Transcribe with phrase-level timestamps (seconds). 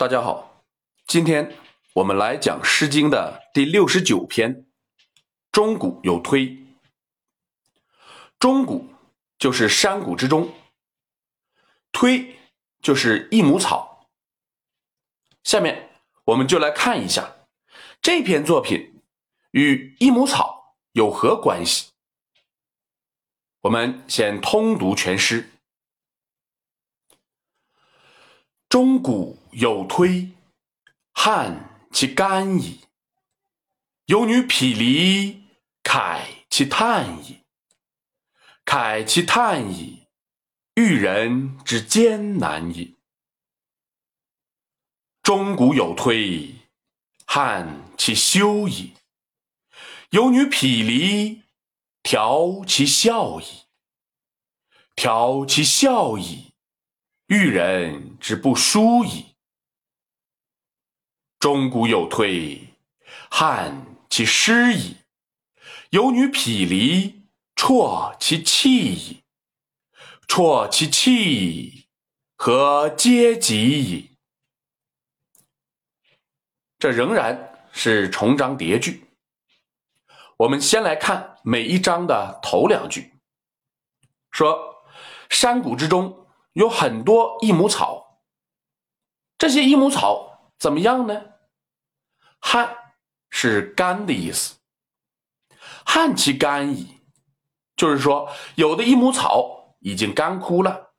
[0.00, 0.64] 大家好，
[1.06, 1.58] 今天
[1.92, 4.64] 我们来讲《诗经》的第六十九篇。
[5.52, 6.56] 中谷有推，
[8.38, 8.88] 中谷
[9.38, 10.54] 就是山谷之中，
[11.92, 12.38] 推
[12.80, 14.08] 就是益母草。
[15.44, 15.90] 下面
[16.24, 17.36] 我们就来看一下
[18.00, 19.02] 这篇作品
[19.50, 21.90] 与益母草有何关系。
[23.60, 25.50] 我们先通读全诗。
[28.70, 30.30] 钟鼓有推，
[31.10, 32.82] 汉其干矣。
[34.04, 35.42] 有女匹离，
[35.82, 37.40] 慨其叹矣。
[38.64, 40.06] 慨其叹矣，
[40.76, 42.94] 遇人之艰难矣。
[45.20, 46.54] 钟鼓有推，
[47.26, 48.92] 汉其休矣。
[50.10, 51.42] 有女匹离，
[52.04, 53.64] 调其笑矣。
[54.94, 56.49] 调其笑矣。
[57.30, 59.36] 遇人之不淑矣。
[61.38, 62.74] 钟鼓有推，
[63.30, 64.96] 汉其失矣。
[65.90, 67.22] 有女匹离，
[67.54, 69.22] 啜其气矣。
[70.26, 71.86] 啜其气，
[72.34, 74.18] 何嗟及矣？
[76.80, 79.04] 这仍然是重章叠句。
[80.36, 83.14] 我们先来看每一章的头两句，
[84.32, 84.82] 说
[85.28, 86.16] 山谷之中。
[86.52, 88.22] 有很多益母草，
[89.38, 91.34] 这些益母草怎么样呢？
[92.40, 92.94] 旱
[93.28, 94.56] 是干的意思，
[95.84, 97.00] 旱其干矣，
[97.76, 100.92] 就是说有的益母草已经干枯了；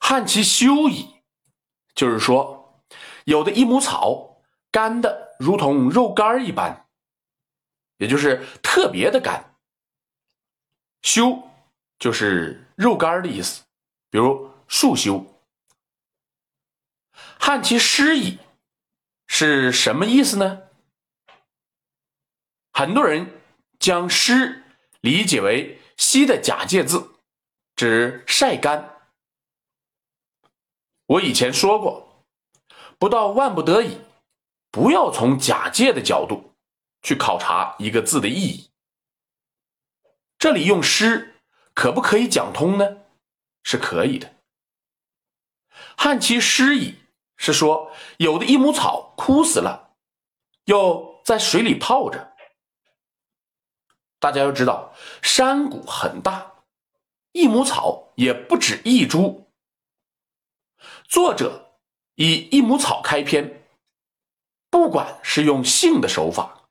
[0.00, 1.22] 旱其休矣，
[1.94, 2.84] 就是说
[3.24, 6.88] 有的益母草干的如同肉干一般，
[7.96, 9.56] 也就是特别的干。
[11.02, 11.42] 休
[11.98, 13.62] 就是肉干的意思。
[14.12, 15.24] 比如树修，
[17.40, 18.38] 汉其失矣，
[19.26, 20.64] 是什么意思呢？
[22.74, 23.40] 很多人
[23.78, 24.64] 将湿
[25.00, 27.14] 理解为西的假借字，
[27.74, 29.10] 指晒干。
[31.06, 32.26] 我以前说过，
[32.98, 33.98] 不到万不得已，
[34.70, 36.52] 不要从假借的角度
[37.00, 38.70] 去考察一个字的意义。
[40.38, 41.40] 这里用失，
[41.72, 42.98] 可不可以讲通呢？
[43.62, 44.34] 是可以的。
[45.96, 46.96] 旱其湿矣，
[47.36, 49.96] 是说有的益母草枯死了，
[50.64, 52.32] 又在水里泡着。
[54.18, 56.52] 大家要知道，山谷很大，
[57.32, 59.50] 益母草也不止一株。
[61.08, 61.78] 作者
[62.14, 63.66] 以益母草开篇，
[64.70, 66.68] 不管是用性的手法，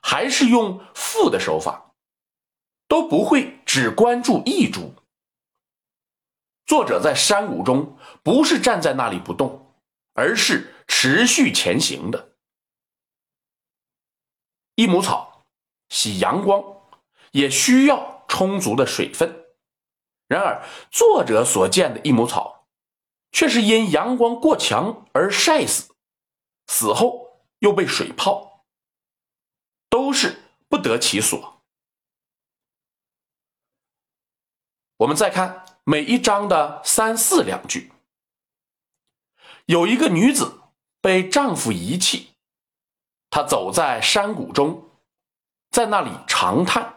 [0.00, 1.94] 还是用赋的手法，
[2.86, 4.94] 都不会只关注一株。
[6.68, 9.74] 作者在山谷中不是站在那里不动，
[10.12, 12.34] 而是持续前行的。
[14.74, 15.46] 益母草
[15.88, 16.62] 喜阳光，
[17.30, 19.46] 也需要充足的水分。
[20.26, 22.68] 然而，作者所见的益母草，
[23.32, 25.94] 却是因阳光过强而晒死，
[26.66, 28.66] 死后又被水泡，
[29.88, 31.57] 都是不得其所。
[34.98, 35.64] 我们再看。
[35.84, 37.90] 每一章的三四两句，
[39.64, 40.60] 有一个女子
[41.00, 42.34] 被丈夫遗弃，
[43.30, 44.90] 她走在山谷中，
[45.70, 46.94] 在那里长叹，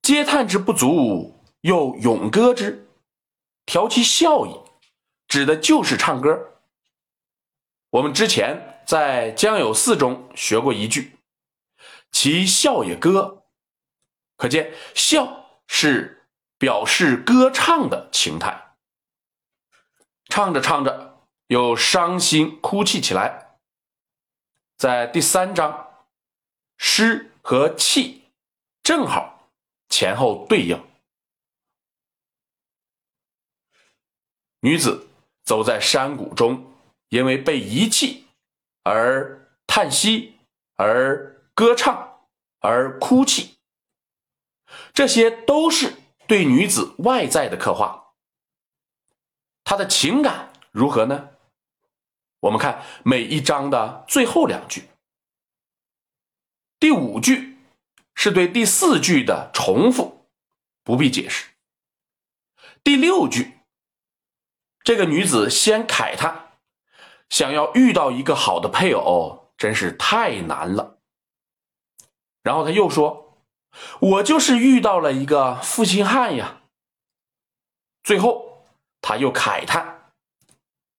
[0.00, 2.86] 嗟叹之不足，又咏歌之，
[3.66, 4.60] 调其笑意，
[5.26, 6.60] 指的就是唱歌。
[7.90, 11.18] 我们之前在《江有四》中学过一句
[12.12, 13.42] ：“其笑也歌”，
[14.38, 15.41] 可见笑
[15.72, 16.18] 是。
[16.58, 18.76] 表示歌唱的情态，
[20.26, 23.58] 唱着唱着又伤心哭泣起来。
[24.76, 26.04] 在第三章，
[26.76, 28.30] 诗和气
[28.84, 29.50] 正好
[29.88, 30.80] 前后对应。
[34.60, 35.08] 女子
[35.42, 36.72] 走在山谷中，
[37.08, 38.28] 因为被遗弃
[38.84, 40.38] 而叹息，
[40.76, 42.20] 而歌唱，
[42.60, 43.58] 而哭泣，
[44.92, 45.98] 这些都是。
[46.28, 48.14] 对女子外在的刻画，
[49.64, 51.30] 她的情感如何呢？
[52.40, 54.88] 我们看每一章的最后两句，
[56.78, 57.58] 第五句
[58.14, 60.26] 是对第四句的重复，
[60.84, 61.50] 不必解释。
[62.82, 63.58] 第六句，
[64.82, 66.52] 这个女子先慨叹，
[67.28, 70.98] 想要遇到一个好的配偶真是太难了。
[72.42, 73.21] 然后他又说。
[74.00, 76.62] 我就是遇到了一个负心汉呀。
[78.02, 78.66] 最后，
[79.00, 80.12] 他又慨叹，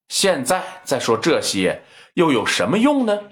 [0.07, 1.83] 现在再说这些
[2.13, 3.29] 又有什么用呢？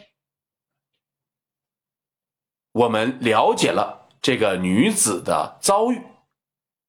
[2.73, 6.01] 我们了解了这个女子的遭遇，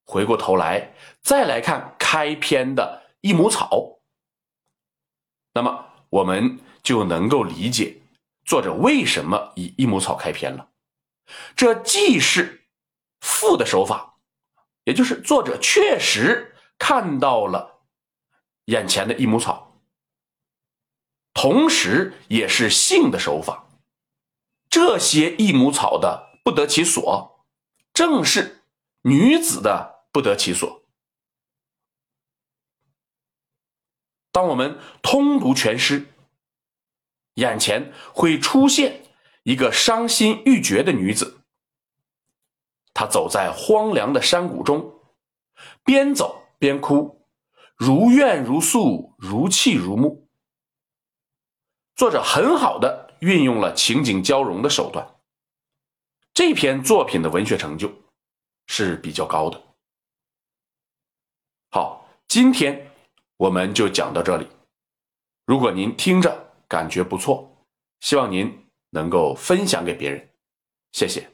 [0.05, 4.01] 回过头来再来看开篇的益母草，
[5.55, 8.01] 那么我们就能够理解
[8.45, 10.69] 作者为什么以益母草开篇了。
[11.57, 12.67] 这既是
[13.21, 14.19] 赋的手法，
[14.85, 17.83] 也就是作者确实看到了
[18.67, 19.81] 眼前的益母草，
[21.33, 23.69] 同时也是性的手法。
[24.69, 27.47] 这些益母草的不得其所，
[27.93, 28.63] 正是
[29.03, 30.83] 女子的不得其所。
[34.31, 36.07] 当我们通读全诗，
[37.35, 39.12] 眼前会出现
[39.43, 41.43] 一个伤心欲绝的女子，
[42.95, 45.01] 她走在荒凉的山谷中，
[45.85, 47.27] 边走边哭，
[47.77, 50.29] 如怨如诉，如泣如慕。
[51.95, 53.11] 作者很好的。
[53.23, 55.15] 运用了情景交融的手段，
[56.35, 57.89] 这篇作品的文学成就
[58.67, 59.63] 是比较高的。
[61.71, 62.91] 好，今天
[63.37, 64.49] 我们就讲到这里。
[65.47, 67.65] 如果您听着感觉不错，
[68.01, 68.62] 希望您
[68.93, 70.29] 能够分享给别人，
[70.93, 71.32] 谢谢。